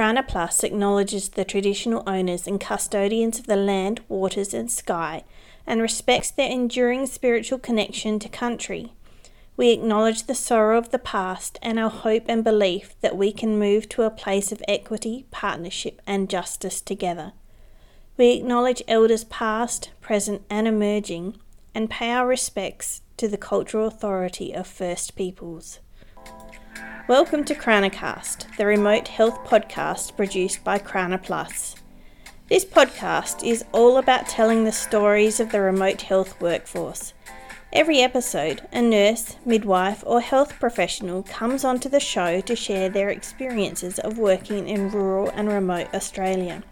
[0.00, 5.24] CRANAplus acknowledges the traditional owners and custodians of the land, waters, and sky
[5.66, 8.94] and respects their enduring spiritual connection to country.
[9.58, 13.58] We acknowledge the sorrow of the past and our hope and belief that we can
[13.58, 17.34] move to a place of equity, partnership, and justice together.
[18.16, 21.36] We acknowledge elders past, present, and emerging,
[21.74, 25.78] and pay our respects to the cultural authority of First Peoples.
[27.10, 31.74] Welcome to CRANAcast, the remote health podcast produced by CRANAplus.
[32.48, 37.12] This podcast is all about telling the stories of the remote health workforce.
[37.72, 43.08] Every episode, a nurse, midwife, or health professional comes onto the show to share their
[43.08, 46.62] experiences of working in rural and remote Australia.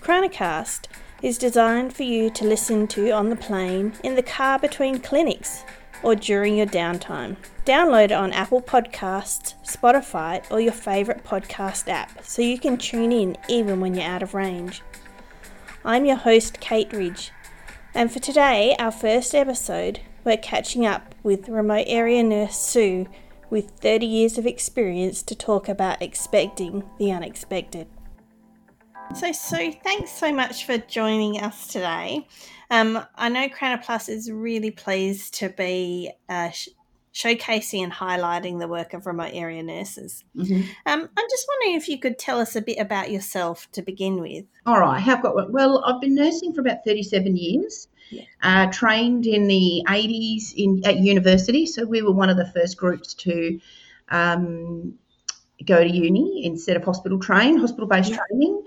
[0.00, 0.86] CRANAcast
[1.20, 5.64] is designed for you to listen to on the plane, in the car between clinics,
[6.02, 7.36] or during your downtime.
[7.68, 13.12] Download it on Apple Podcasts, Spotify, or your favourite podcast app so you can tune
[13.12, 14.80] in even when you're out of range.
[15.84, 17.30] I'm your host, Kate Ridge,
[17.92, 23.06] and for today, our first episode, we're catching up with remote area nurse Sue
[23.50, 27.86] with 30 years of experience to talk about expecting the unexpected.
[29.14, 32.26] So, Sue, thanks so much for joining us today.
[32.70, 36.50] Um, I know CRANAplus is really pleased to be uh,
[37.12, 40.24] showcasing and highlighting the work of remote area nurses.
[40.36, 40.60] Mm-hmm.
[40.86, 44.20] Um, I'm just wondering if you could tell us a bit about yourself to begin
[44.20, 44.44] with.
[44.66, 45.84] All right, have got well.
[45.84, 47.88] I've been nursing for about 37 years.
[48.10, 48.22] Yeah.
[48.42, 52.78] Uh, trained in the 80s in at university, so we were one of the first
[52.78, 53.60] groups to
[54.08, 54.94] um,
[55.64, 58.18] go to uni instead of hospital train, hospital based yeah.
[58.28, 58.64] training.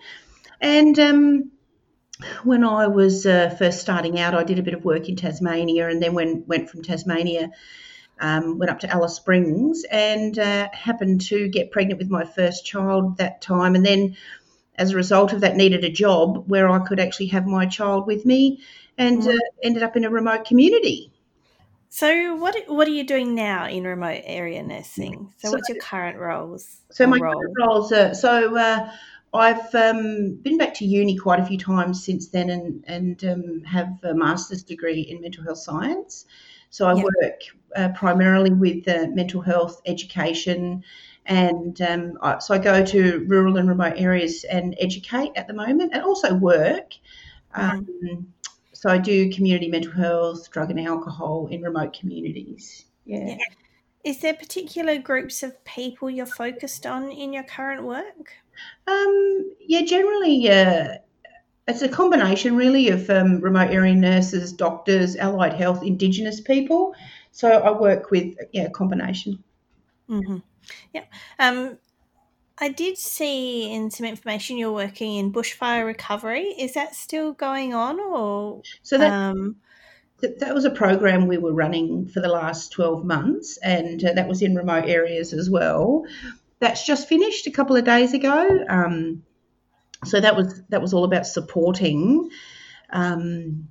[0.60, 1.52] And um,
[2.44, 5.90] when I was uh, first starting out, I did a bit of work in Tasmania,
[5.90, 7.52] and then when went from Tasmania,
[8.22, 12.66] um, went up to Alice Springs, and uh, happened to get pregnant with my first
[12.66, 14.16] child that time, and then
[14.76, 18.08] as a result of that, needed a job where I could actually have my child
[18.08, 18.62] with me,
[18.98, 21.12] and uh, ended up in a remote community.
[21.90, 25.34] So, what what are you doing now in remote area nursing?
[25.38, 26.78] So, so what's your current roles?
[26.92, 27.34] So, my role?
[27.34, 28.56] current roles are so.
[28.56, 28.92] Uh,
[29.34, 33.64] I've um, been back to uni quite a few times since then and, and um,
[33.64, 36.26] have a master's degree in mental health science.
[36.70, 37.06] So I yep.
[37.06, 37.42] work
[37.76, 40.84] uh, primarily with uh, mental health education.
[41.26, 45.54] And um, I, so I go to rural and remote areas and educate at the
[45.54, 46.94] moment and also work.
[47.56, 48.26] Mm.
[48.72, 52.86] so I do community mental health, drug and alcohol in remote communities.
[53.06, 53.28] Yeah.
[53.28, 53.38] yeah.
[54.04, 58.34] Is there particular groups of people you're focused on in your current work?
[58.88, 60.96] Um, yeah, generally, uh,
[61.68, 66.96] it's a combination really of um, remote area nurses, doctors, allied health, Indigenous people.
[67.32, 69.44] So I work with yeah, a combination.
[70.10, 70.38] Mm-hmm.
[70.94, 71.06] Yeah.
[71.40, 71.78] Um,
[72.58, 76.44] I did see in some information you're working in bushfire recovery.
[76.44, 79.12] Is that still going on, or so that?
[79.12, 79.58] Um,
[80.40, 84.28] that was a program we were running for the last 12 months, and uh, that
[84.28, 86.06] was in remote areas as well
[86.62, 88.64] that's just finished a couple of days ago.
[88.70, 89.24] Um,
[90.06, 92.30] so that was that was all about supporting
[92.92, 93.68] um,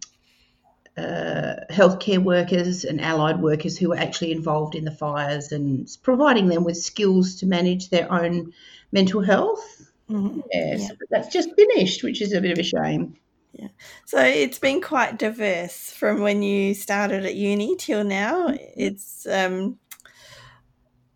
[0.97, 6.49] uh, healthcare workers and allied workers who were actually involved in the fires and providing
[6.49, 8.53] them with skills to manage their own
[8.93, 9.91] mental health.
[10.11, 10.41] Mm-hmm.
[10.53, 10.87] Yeah, yeah.
[10.89, 13.17] So that's just finished, which is a bit of a shame.
[13.53, 13.69] Yeah.
[14.07, 18.49] So it's been quite diverse from when you started at uni till now.
[18.49, 18.65] Mm-hmm.
[18.77, 19.79] It's um,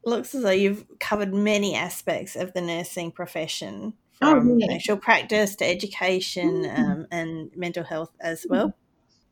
[0.04, 4.74] looks as though you've covered many aspects of the nursing profession oh, from oh, yeah.
[4.74, 6.82] actual practice to education mm-hmm.
[6.82, 8.74] um, and mental health as well.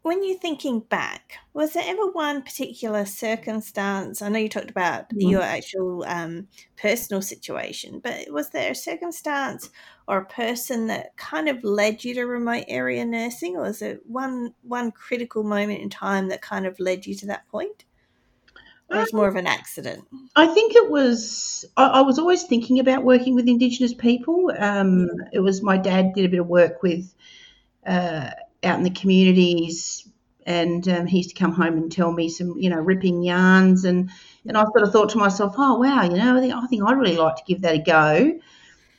[0.03, 4.21] When you're thinking back, was there ever one particular circumstance?
[4.21, 5.29] I know you talked about mm-hmm.
[5.29, 9.71] your actual um, personal situation, but was there a circumstance
[10.09, 14.01] or a person that kind of led you to remote area nursing, or was it
[14.05, 17.85] one one critical moment in time that kind of led you to that point?
[18.91, 20.05] Or was more of an accident?
[20.35, 21.65] I think it was.
[21.77, 24.53] I, I was always thinking about working with Indigenous people.
[24.59, 27.15] Um, it was my dad did a bit of work with
[27.87, 28.31] uh,
[28.65, 30.09] out in the communities,
[30.47, 33.85] and um, he used to come home and tell me some, you know, ripping yarns,
[33.85, 34.11] and
[34.47, 36.83] and I sort of thought to myself, oh wow, you know, I think I think
[36.83, 38.41] I'd really like to give that a go.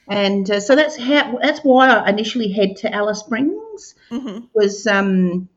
[0.07, 4.45] And uh, so that's how that's why I initially head to Alice Springs mm-hmm.
[4.53, 5.47] was um,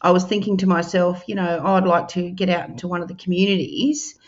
[0.00, 3.08] I was thinking to myself, you know, I'd like to get out into one of
[3.08, 4.18] the communities.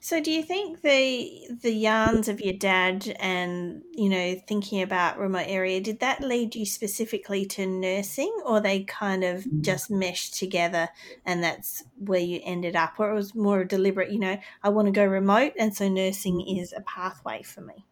[0.00, 5.18] So, do you think the the yarns of your dad and you know thinking about
[5.18, 9.60] remote area did that lead you specifically to nursing, or they kind of mm.
[9.60, 10.88] just meshed together
[11.26, 14.10] and that's where you ended up, or it was more deliberate?
[14.10, 17.84] You know, I want to go remote, and so nursing is a pathway for me.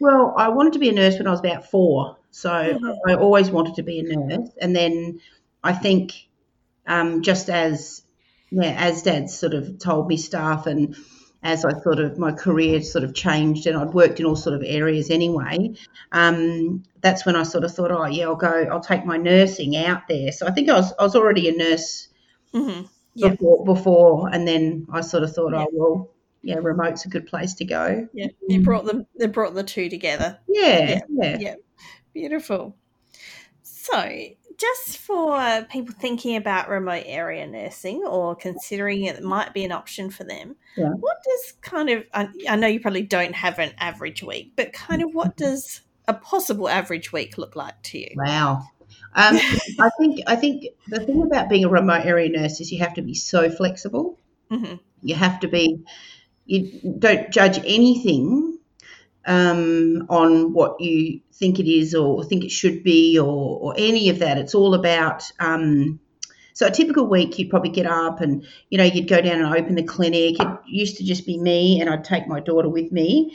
[0.00, 2.16] Well, I wanted to be a nurse when I was about four.
[2.30, 3.10] So mm-hmm.
[3.10, 4.50] I always wanted to be a nurse.
[4.60, 5.20] And then
[5.62, 6.28] I think
[6.86, 8.02] um, just as
[8.50, 10.96] yeah, as Dad sort of told me stuff, and
[11.42, 14.54] as I sort of my career sort of changed, and I'd worked in all sort
[14.54, 15.74] of areas anyway.
[16.12, 19.76] Um, that's when I sort of thought, oh yeah, I'll go, I'll take my nursing
[19.76, 20.32] out there.
[20.32, 22.08] So I think I was I was already a nurse
[22.52, 22.86] mm-hmm.
[23.14, 23.32] yep.
[23.32, 25.68] before, before, and then I sort of thought, yep.
[25.68, 26.10] oh well,
[26.42, 28.08] yeah, remote's a good place to go.
[28.12, 29.06] Yeah, you brought them.
[29.18, 30.38] They brought the two together.
[30.48, 31.36] Yeah, yeah, yeah.
[31.38, 31.54] yeah.
[32.12, 32.76] Beautiful.
[33.62, 34.08] So,
[34.60, 40.10] just for people thinking about remote area nursing or considering it might be an option
[40.10, 40.90] for them, yeah.
[40.90, 45.02] what does kind of, I know you probably don't have an average week, but kind
[45.02, 48.10] of what does a possible average week look like to you?
[48.16, 48.62] Wow.
[49.14, 49.36] Um,
[49.80, 52.94] I think I think the thing about being a remote area nurse is you have
[52.94, 54.18] to be so flexible.
[54.50, 54.76] Mm-hmm.
[55.02, 55.84] You have to be.
[56.46, 58.58] You don't judge anything
[59.26, 64.08] um, on what you think it is or think it should be or, or any
[64.08, 64.38] of that.
[64.38, 65.24] It's all about.
[65.38, 66.00] Um,
[66.52, 69.54] so a typical week, you'd probably get up and you know you'd go down and
[69.54, 70.40] open the clinic.
[70.40, 73.34] It used to just be me, and I'd take my daughter with me,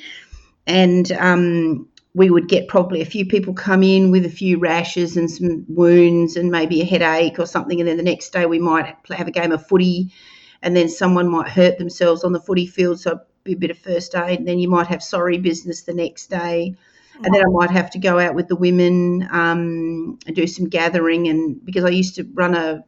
[0.68, 5.18] and um, we would get probably a few people come in with a few rashes
[5.18, 8.60] and some wounds and maybe a headache or something, and then the next day we
[8.60, 10.14] might have a game of footy,
[10.62, 13.78] and then someone might hurt themselves on the footy field, so be a bit of
[13.78, 16.76] first aid, and then you might have sorry business the next day.
[17.24, 20.68] And then I might have to go out with the women um, and do some
[20.68, 21.30] gathering.
[21.30, 22.84] And because I used to run a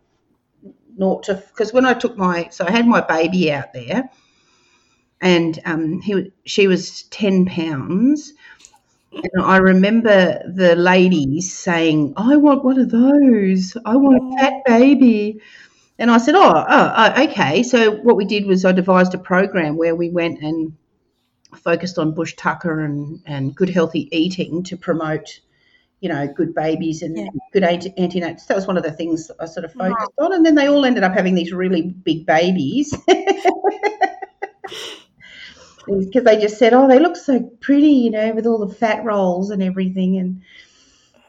[0.98, 4.10] naught to, because when I took my, so I had my baby out there,
[5.22, 8.34] and um, he she was ten pounds.
[9.14, 13.78] And I remember the ladies saying, I want one of those.
[13.86, 15.40] I want a fat baby.
[16.00, 17.64] And I said, oh, oh, oh, okay.
[17.64, 20.74] So what we did was I devised a program where we went and
[21.56, 25.40] focused on bush tucker and, and good healthy eating to promote,
[26.00, 27.28] you know, good babies and yeah.
[27.52, 28.44] good anti- antenatal.
[28.48, 30.34] That was one of the things I sort of focused on.
[30.34, 32.96] And then they all ended up having these really big babies.
[35.88, 39.06] Because they just said, oh, they look so pretty, you know, with all the fat
[39.06, 40.18] rolls and everything.
[40.18, 40.42] And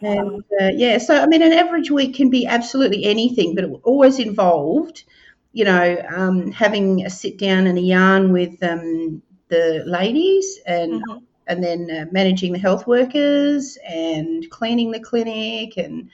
[0.00, 3.70] and uh, yeah, so I mean, an average week can be absolutely anything, but it
[3.82, 5.04] always involved,
[5.52, 11.02] you know, um, having a sit down and a yarn with um, the ladies and
[11.02, 11.24] mm-hmm.
[11.46, 16.10] and then uh, managing the health workers and cleaning the clinic and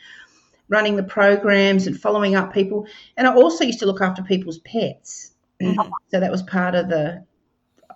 [0.68, 2.86] running the programs and following up people.
[3.16, 5.32] And I also used to look after people's pets.
[5.60, 5.90] Mm-hmm.
[6.10, 7.24] So that was part of the.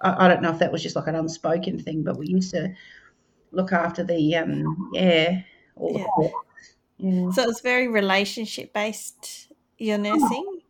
[0.03, 2.53] I, I, don't know if that was just like an unspoken thing, but we used
[2.53, 2.75] to
[3.53, 5.41] look after the um, yeah
[5.81, 6.29] yeah.
[6.99, 7.31] yeah.
[7.31, 10.61] So it's very relationship based, your nursing?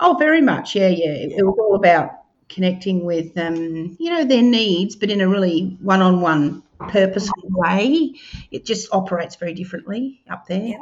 [0.00, 0.12] Oh.
[0.12, 0.74] oh, very much.
[0.74, 1.12] Yeah, yeah.
[1.12, 2.10] It, it was all about
[2.48, 7.48] connecting with, um, you know, their needs, but in a really one on one purposeful
[7.50, 8.12] way.
[8.50, 10.62] It just operates very differently up there.
[10.62, 10.76] Yeah.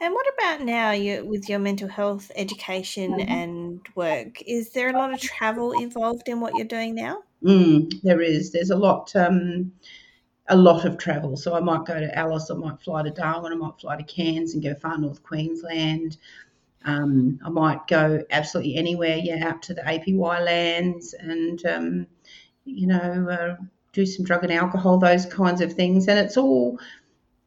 [0.00, 3.30] And what about now you, with your mental health education mm-hmm.
[3.30, 4.42] and work?
[4.46, 7.22] Is there a lot of travel involved in what you're doing now?
[7.42, 8.52] Mm, there is.
[8.52, 9.14] There's a lot.
[9.14, 9.72] Um,
[10.48, 11.36] a lot of travel.
[11.36, 14.02] So I might go to Alice, I might fly to Darwin, I might fly to
[14.02, 16.16] Cairns and go far north Queensland.
[16.84, 22.06] Um, I might go absolutely anywhere, yeah, out to the APY lands and, um,
[22.64, 23.56] you know, uh,
[23.92, 26.08] do some drug and alcohol, those kinds of things.
[26.08, 26.78] And it's all,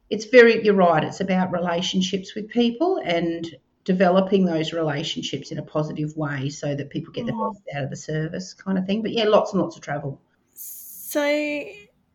[0.09, 5.63] it's very, you're right, it's about relationships with people and developing those relationships in a
[5.63, 7.53] positive way so that people get the mm.
[7.53, 9.01] best out of the service kind of thing.
[9.01, 10.21] But yeah, lots and lots of travel.
[10.53, 11.65] So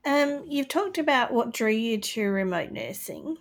[0.06, 3.36] um, you've talked about what drew you to remote nursing.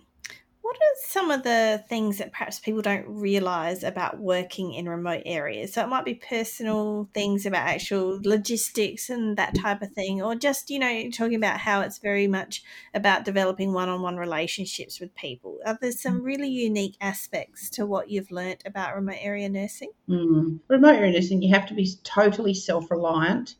[0.62, 5.22] What are some of the things that perhaps people don't realize about working in remote
[5.24, 5.72] areas?
[5.72, 10.34] So it might be personal things about actual logistics and that type of thing, or
[10.34, 14.98] just, you know, talking about how it's very much about developing one on one relationships
[14.98, 15.58] with people.
[15.64, 19.92] Are there some really unique aspects to what you've learnt about remote area nursing?
[20.08, 20.58] Mm.
[20.66, 23.54] Remote area nursing, you have to be totally self reliant.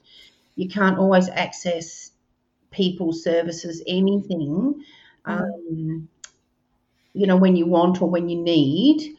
[0.57, 2.11] You can't always access
[2.76, 4.85] people, services, anything,
[5.26, 5.33] mm.
[5.33, 6.09] um,
[7.14, 9.16] you know, when you want or when you need.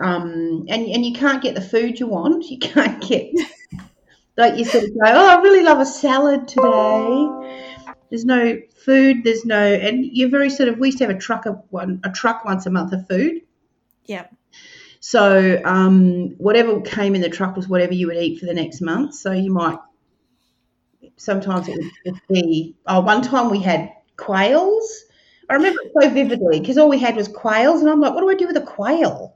[0.00, 2.44] Um, and, and you can't get the food you want.
[2.50, 3.32] You can't get,
[4.36, 7.28] like you sort of go, oh, I really love a salad today.
[8.10, 9.24] There's no food.
[9.24, 10.78] There's no, and you're very sort of.
[10.78, 13.40] We used to have a truck of one, a truck once a month of food.
[14.04, 14.26] Yeah.
[15.00, 18.80] So um, whatever came in the truck was whatever you would eat for the next
[18.80, 19.14] month.
[19.14, 19.78] So you might
[21.16, 22.74] sometimes it would be.
[22.86, 25.04] Oh, one time we had quails.
[25.48, 28.20] I remember it so vividly because all we had was quails, and I'm like, what
[28.20, 29.34] do I do with a quail?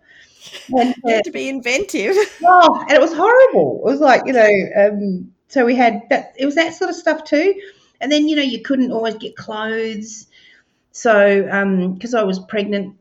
[0.75, 2.17] And, uh, had to be inventive.
[2.43, 3.83] Oh, and it was horrible.
[3.85, 4.51] It was like you know.
[4.77, 6.35] Um, so we had that.
[6.37, 7.55] It was that sort of stuff too,
[8.01, 10.27] and then you know you couldn't always get clothes.
[10.93, 11.43] So
[11.95, 12.97] because um, I was pregnant,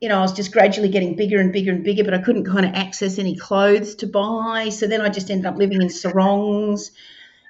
[0.00, 2.44] you know, I was just gradually getting bigger and bigger and bigger, but I couldn't
[2.44, 4.68] kind of access any clothes to buy.
[4.70, 6.90] So then I just ended up living in sarongs.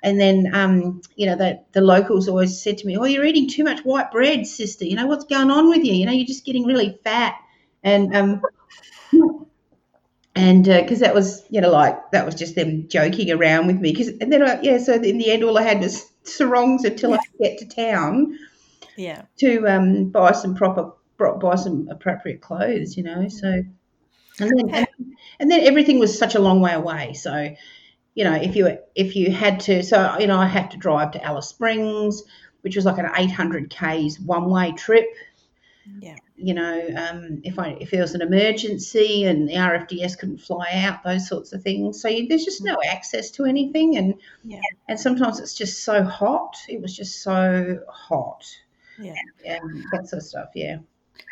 [0.03, 3.49] And then, um, you know, the, the locals always said to me, Oh, you're eating
[3.49, 4.85] too much white bread, sister.
[4.85, 5.95] You know, what's going on with you?
[5.95, 7.37] You know, you're just getting really fat.
[7.85, 8.43] And, um,
[10.35, 13.77] and because uh, that was, you know, like that was just them joking around with
[13.77, 13.93] me.
[13.93, 17.11] Because, and then, I, yeah, so in the end, all I had was sarongs until
[17.11, 17.17] yeah.
[17.17, 18.39] I could get to town.
[18.97, 19.23] Yeah.
[19.39, 23.29] To um, buy some proper, buy some appropriate clothes, you know.
[23.29, 23.63] So,
[24.41, 24.87] and then,
[25.39, 27.15] and then everything was such a long way away.
[27.15, 27.55] So,
[28.15, 31.13] you know, if you if you had to, so you know, I had to drive
[31.13, 32.23] to Alice Springs,
[32.61, 35.07] which was like an 800 k's one way trip.
[36.01, 36.17] Yeah.
[36.37, 40.69] You know, um, if I if there was an emergency and the RFDS couldn't fly
[40.75, 42.01] out, those sorts of things.
[42.01, 44.15] So you, there's just no access to anything, and
[44.45, 44.61] yeah.
[44.89, 46.57] and sometimes it's just so hot.
[46.69, 48.45] It was just so hot.
[48.99, 49.15] Yeah.
[49.47, 50.49] And that sort of stuff.
[50.55, 50.79] Yeah.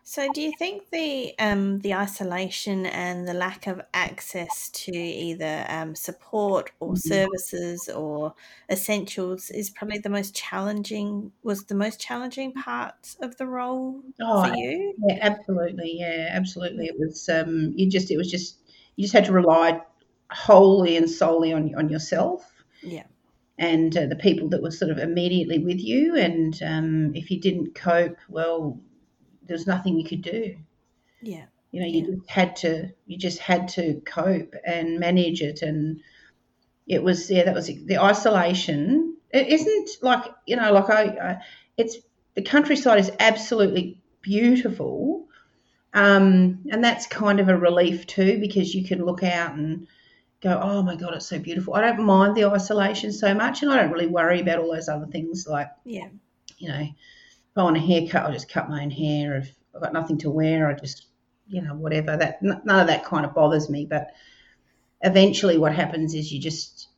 [0.04, 5.64] So, do you think the um, the isolation and the lack of access to either
[5.68, 7.08] um, support or mm-hmm.
[7.08, 8.34] services or
[8.68, 11.32] essentials is probably the most challenging?
[11.42, 14.94] Was the most challenging part of the role oh, for you?
[15.06, 15.96] Yeah, absolutely.
[15.98, 16.86] Yeah, absolutely.
[16.86, 17.28] It was.
[17.28, 18.10] Um, you just.
[18.10, 18.56] It was just.
[18.96, 19.80] You just had to rely
[20.30, 22.44] wholly and solely on on yourself.
[22.82, 23.04] Yeah
[23.60, 26.16] and uh, the people that were sort of immediately with you.
[26.16, 28.80] And um, if you didn't cope, well,
[29.46, 30.56] there was nothing you could do.
[31.22, 31.44] Yeah.
[31.72, 32.14] You know, you yeah.
[32.16, 36.00] just had to you just had to cope and manage it and
[36.86, 39.16] it was yeah, that was the isolation.
[39.32, 41.38] It isn't like, you know, like I, I
[41.76, 41.96] it's
[42.34, 45.26] the countryside is absolutely beautiful.
[45.92, 49.86] Um, and that's kind of a relief too because you can look out and
[50.40, 51.74] go, oh my god, it's so beautiful.
[51.74, 54.88] I don't mind the isolation so much, and I don't really worry about all those
[54.88, 56.08] other things like, yeah,
[56.58, 56.86] you know,
[57.50, 59.38] if I want a haircut, I'll just cut my own hair.
[59.38, 61.06] If I've got nothing to wear, I just,
[61.48, 62.16] you know, whatever.
[62.16, 63.86] That none of that kind of bothers me.
[63.86, 64.12] But
[65.00, 66.88] eventually, what happens is you just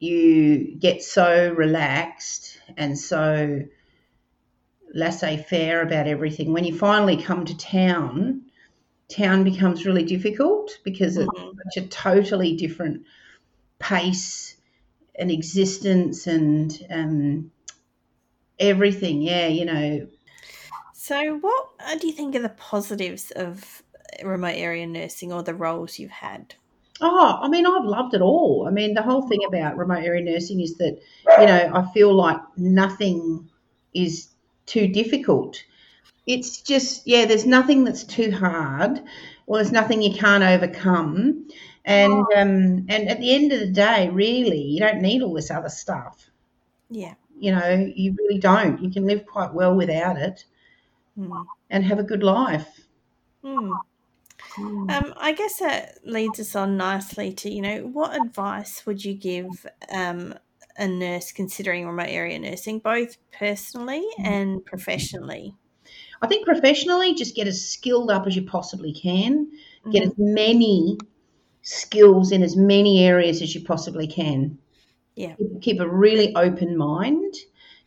[0.00, 3.62] you get so relaxed and so
[4.92, 6.52] laissez-faire about everything.
[6.52, 8.42] When you finally come to town,
[9.08, 11.30] town becomes really difficult because mm-hmm.
[11.30, 13.04] it's such a totally different
[13.78, 14.56] pace
[15.16, 17.50] and existence and um,
[18.58, 19.22] everything.
[19.22, 20.06] Yeah, you know.
[20.92, 23.82] So, what uh, do you think are the positives of
[24.22, 26.54] remote area nursing or the roles you've had?
[27.00, 28.66] Oh, I mean, I've loved it all.
[28.68, 30.98] I mean, the whole thing about remote area nursing is that,
[31.38, 33.50] you know, I feel like nothing
[33.92, 34.28] is
[34.66, 35.62] too difficult.
[36.26, 39.02] It's just, yeah, there's nothing that's too hard,
[39.46, 41.48] or there's nothing you can't overcome.
[41.84, 42.26] And oh.
[42.34, 45.68] um, and at the end of the day, really, you don't need all this other
[45.68, 46.30] stuff.
[46.88, 48.82] Yeah you know, you really don't.
[48.82, 50.44] You can live quite well without it
[51.18, 51.44] mm.
[51.70, 52.80] and have a good life.
[53.44, 53.72] Mm.
[54.56, 54.90] Mm.
[54.90, 59.14] Um, I guess that leads us on nicely to, you know, what advice would you
[59.14, 60.34] give um,
[60.76, 64.26] a nurse considering remote area nursing, both personally hmm.
[64.26, 65.54] and professionally?
[66.22, 69.48] I think professionally, just get as skilled up as you possibly can,
[69.90, 70.10] get mm-hmm.
[70.10, 70.98] as many
[71.62, 74.58] skills in as many areas as you possibly can.
[75.16, 75.34] Yeah.
[75.60, 77.34] Keep a really open mind.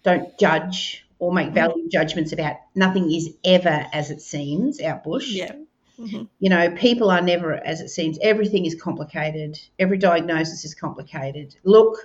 [0.03, 1.55] Don't judge or make mm-hmm.
[1.55, 5.29] value judgments about nothing is ever as it seems out bush.
[5.29, 5.53] Yeah.
[6.00, 6.24] Mm-hmm.
[6.39, 8.19] You know, people are never as it seems.
[8.22, 9.60] Everything is complicated.
[9.79, 11.55] Every diagnosis is complicated.
[11.63, 11.98] Look,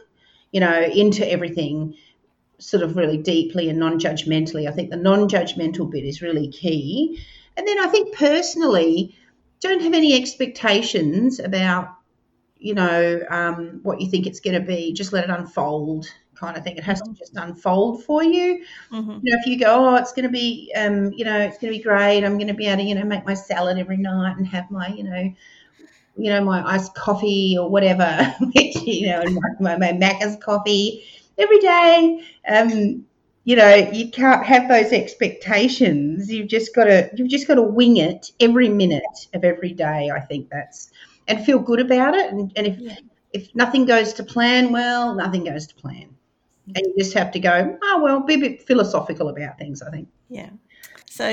[0.50, 1.94] you know, into everything
[2.58, 4.66] sort of really deeply and non judgmentally.
[4.68, 7.18] I think the non judgmental bit is really key.
[7.56, 9.14] And then I think personally,
[9.60, 11.94] don't have any expectations about
[12.62, 14.92] you know, um, what you think it's going to be.
[14.92, 16.76] Just let it unfold, kind of thing.
[16.76, 18.64] It has to just unfold for you.
[18.90, 19.18] Mm-hmm.
[19.22, 21.72] You know, if you go, oh, it's going to be, um, you know, it's going
[21.72, 22.24] to be great.
[22.24, 24.70] I'm going to be able to, you know, make my salad every night and have
[24.70, 25.34] my, you know,
[26.16, 31.04] you know, my iced coffee or whatever, you know, and my, my, my Macca's coffee
[31.38, 32.24] every day.
[32.48, 33.04] Um,
[33.44, 36.30] you know, you can't have those expectations.
[36.30, 39.02] You've just got to, you've just got to wing it every minute
[39.34, 40.10] of every day.
[40.14, 40.90] I think that's
[41.32, 42.30] and feel good about it.
[42.30, 42.96] And, and if yeah.
[43.32, 46.14] if nothing goes to plan, well, nothing goes to plan.
[46.76, 49.82] And you just have to go, oh well, be a bit philosophical about things.
[49.82, 50.08] I think.
[50.28, 50.50] Yeah.
[51.10, 51.26] So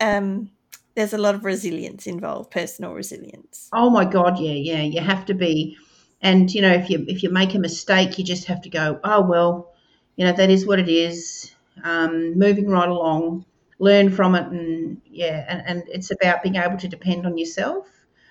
[0.00, 0.50] um,
[0.94, 3.68] there's a lot of resilience involved, personal resilience.
[3.72, 4.82] Oh my God, yeah, yeah.
[4.82, 5.76] You have to be,
[6.20, 8.98] and you know, if you if you make a mistake, you just have to go,
[9.04, 9.72] oh well,
[10.16, 11.52] you know, that is what it is.
[11.84, 13.44] Um, moving right along,
[13.78, 17.86] learn from it, and yeah, and, and it's about being able to depend on yourself.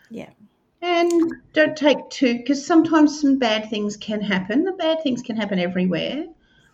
[0.09, 0.31] Yeah
[0.81, 5.35] and don't take too because sometimes some bad things can happen the bad things can
[5.35, 6.25] happen everywhere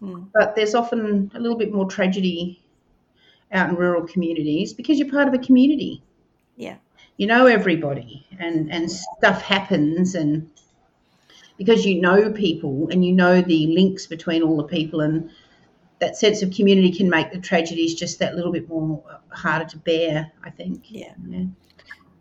[0.01, 0.29] Mm.
[0.33, 2.63] But there's often a little bit more tragedy
[3.51, 6.03] out in rural communities because you're part of a community.
[6.55, 6.77] Yeah.
[7.17, 10.49] You know everybody and, and stuff happens and
[11.57, 15.29] because you know people and you know the links between all the people and
[15.99, 19.77] that sense of community can make the tragedies just that little bit more harder to
[19.77, 20.85] bear, I think.
[20.89, 21.13] Yeah.
[21.27, 21.45] yeah.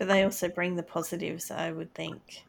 [0.00, 2.42] But they also bring the positives, I would think.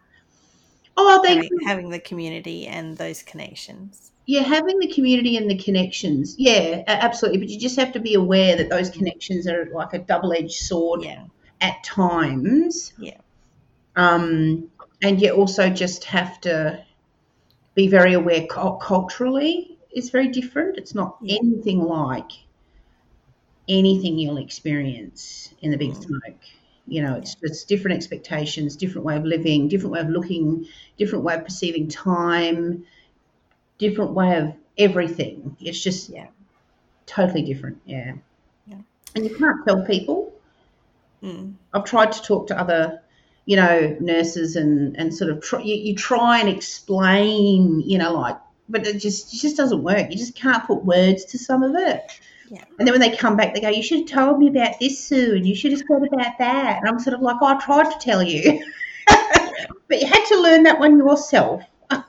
[0.96, 4.14] Oh, they having, having the community and those connections.
[4.26, 6.36] Yeah, having the community and the connections.
[6.38, 7.40] Yeah, absolutely.
[7.40, 11.04] But you just have to be aware that those connections are like a double-edged sword
[11.04, 11.26] Yeah.
[11.60, 12.94] at times.
[12.98, 13.18] Yeah.
[13.98, 14.72] Um,
[15.04, 16.82] and you also just have to
[17.76, 20.78] be very aware culturally it's very different.
[20.78, 22.32] It's not anything like
[23.68, 26.04] anything you'll experience in the big Mm.
[26.04, 26.44] smoke.
[26.92, 30.68] You know, it's it's different expectations, different way of living, different way of looking,
[30.98, 32.86] different way of perceiving time,
[33.78, 35.56] different way of everything.
[35.62, 36.28] It's just Yeah.
[37.06, 37.78] totally different.
[37.86, 38.16] Yeah.
[38.68, 38.82] Yeah.
[39.16, 40.34] And you can't tell people.
[41.24, 41.54] Mm.
[41.74, 43.02] I've tried to talk to other,
[43.46, 48.14] you know, nurses and and sort of try, you, you try and explain, you know,
[48.14, 48.38] like,
[48.70, 50.10] but it just it just doesn't work.
[50.10, 52.20] You just can't put words to some of it.
[52.50, 52.64] Yeah.
[52.78, 55.00] And then when they come back, they go, "You should have told me about this,
[55.00, 57.60] Sue, and you should have said about that." And I'm sort of like, oh, "I
[57.60, 58.64] tried to tell you,
[59.88, 61.64] but you had to learn that one yourself."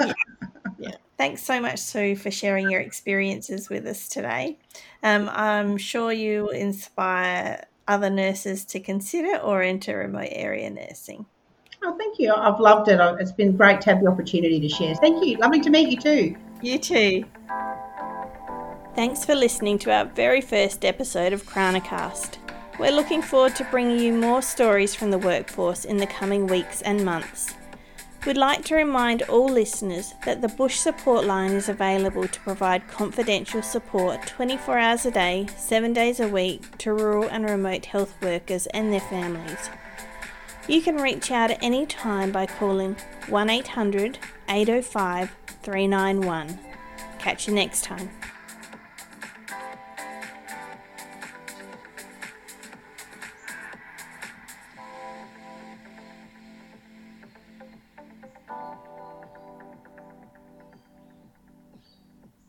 [0.79, 0.97] Yeah.
[1.17, 4.59] Thanks so much, Sue, for sharing your experiences with us today.
[5.05, 11.27] Um, I'm sure you inspire other nurses to consider or enter remote area nursing.
[11.85, 12.33] Oh, thank you.
[12.33, 13.01] I've loved it.
[13.21, 14.95] It's been great to have the opportunity to share.
[14.95, 15.37] Thank you.
[15.39, 16.37] Lovely to meet you too.
[16.61, 17.25] You too.
[18.95, 22.37] Thanks for listening to our very first episode of CRANAcast.
[22.79, 26.83] We're looking forward to bringing you more stories from the workforce in the coming weeks
[26.83, 27.55] and months.
[28.25, 32.87] We'd like to remind all listeners that the Bush Support Line is available to provide
[32.87, 38.15] confidential support 24 hours a day, 7 days a week to rural and remote health
[38.23, 39.69] workers and their families.
[40.69, 42.97] You can reach out at any time by calling
[43.29, 46.59] 1 800 805 391.
[47.19, 48.11] Catch you next time.